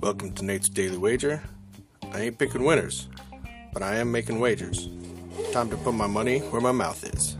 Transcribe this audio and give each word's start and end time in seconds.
Welcome 0.00 0.32
to 0.36 0.44
Nate's 0.44 0.70
Daily 0.70 0.96
Wager. 0.96 1.42
I 2.12 2.22
ain't 2.22 2.38
picking 2.38 2.64
winners, 2.64 3.08
but 3.74 3.82
I 3.82 3.96
am 3.96 4.10
making 4.10 4.40
wagers. 4.40 4.88
Time 5.52 5.68
to 5.68 5.76
put 5.76 5.92
my 5.92 6.06
money 6.06 6.38
where 6.38 6.62
my 6.62 6.72
mouth 6.72 7.04
is. 7.04 7.36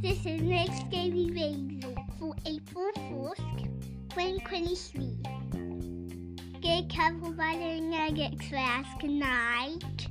This 0.00 0.26
is 0.26 0.42
Nate's 0.42 0.84
Daily 0.84 1.32
Wager 1.32 1.94
for 2.20 2.36
April 2.46 2.92
4th, 3.10 3.36
2023. 4.10 5.43
Get 6.84 6.96
covered 6.98 7.36
by 7.36 7.56
the 7.56 7.80
Nuggets 7.80 8.50
last 8.52 9.02
night. 9.02 10.08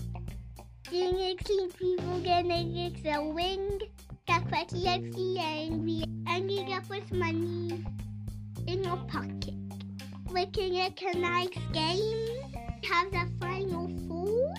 The 0.89 1.11
Nuggets 1.11 1.77
people 1.77 2.19
get 2.21 2.45
Nuggets 2.45 3.01
a 3.05 3.21
wing. 3.21 3.79
Got 4.27 4.47
pretty 4.47 4.87
empty 4.87 5.37
angry. 5.39 6.03
Ended 6.27 6.69
up 6.69 6.89
with 6.89 7.11
money 7.11 7.83
in 8.67 8.83
your 8.83 8.97
pocket. 9.07 9.53
Looking 10.29 10.79
at 10.79 10.97
tonight's 10.97 11.57
game, 11.73 12.41
have 12.89 13.11
the 13.11 13.29
final 13.39 13.91
four. 14.07 14.53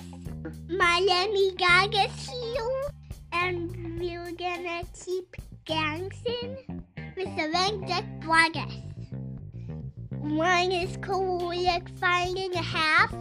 Miami 0.69 1.55
Gaga 1.57 2.11
seal, 2.17 2.91
and 3.33 3.99
we're 3.99 4.33
gonna 4.33 4.83
keep 5.05 5.35
dancing 5.65 6.85
with 7.17 7.37
the 7.37 7.51
ranked 7.53 7.89
deck 7.89 8.05
brothers. 8.21 8.94
One 10.25 10.73
is 10.73 10.97
cool 11.03 11.55
like 11.55 11.87
five 11.99 12.35
and 12.35 12.55
a 12.55 12.63
half. 12.63 13.15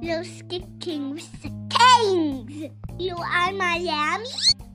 You're 0.00 0.22
sticking 0.22 1.10
with 1.10 1.28
the 1.42 1.50
Kings. 1.68 2.70
You 3.00 3.16
are 3.16 3.52
Miami 3.52 4.28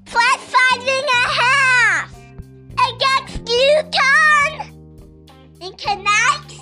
plus 0.03 0.53
five 0.53 0.81
and 0.81 1.08
a 1.08 1.28
half 1.39 2.14
against 2.73 3.45
UConn. 3.45 4.70
In 5.61 5.73
tonight's 5.78 6.59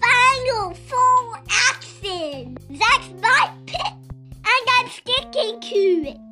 final 0.00 0.74
four 0.74 1.40
action. 1.70 2.58
That's 2.70 3.08
my 3.22 3.52
pick, 3.66 3.86
and 3.86 4.66
I'm 4.80 4.88
sticking 4.88 5.60
to 5.60 6.08
it. 6.10 6.31